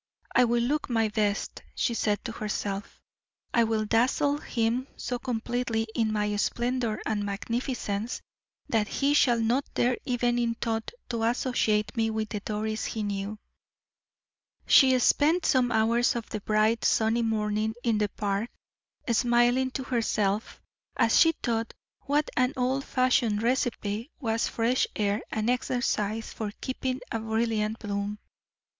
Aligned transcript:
"I 0.33 0.45
will 0.45 0.63
look 0.63 0.89
my 0.89 1.09
best," 1.09 1.61
she 1.75 1.93
said 1.93 2.25
to 2.25 2.31
herself; 2.31 2.99
"I 3.53 3.63
will 3.65 3.85
dazzle 3.85 4.39
him 4.39 4.87
so 4.97 5.19
completely 5.19 5.85
in 5.93 6.11
my 6.11 6.35
splendor 6.37 6.99
and 7.05 7.23
magnificence 7.23 8.19
that 8.67 8.87
he 8.87 9.13
shall 9.13 9.39
not 9.39 9.71
dare 9.75 9.97
even 10.05 10.39
in 10.39 10.55
thought 10.55 10.89
to 11.09 11.21
associate 11.25 11.95
me 11.95 12.09
with 12.09 12.29
the 12.29 12.39
Doris 12.39 12.85
he 12.85 13.03
knew." 13.03 13.37
She 14.65 14.97
spent 14.97 15.45
some 15.45 15.71
hours 15.71 16.15
of 16.15 16.27
the 16.29 16.41
bright, 16.41 16.83
sunny 16.83 17.21
morning 17.21 17.75
in 17.83 17.99
the 17.99 18.09
park, 18.09 18.49
smiling 19.07 19.69
to 19.69 19.83
herself, 19.83 20.63
as 20.97 21.19
she 21.19 21.33
thought 21.43 21.75
what 22.07 22.31
an 22.35 22.53
old 22.57 22.85
fashioned 22.85 23.43
recipe 23.43 24.09
was 24.19 24.47
fresh 24.47 24.87
air 24.95 25.21
and 25.31 25.47
exercise 25.47 26.33
for 26.33 26.51
keeping 26.59 27.01
a 27.11 27.19
brilliant 27.19 27.77
bloom. 27.77 28.17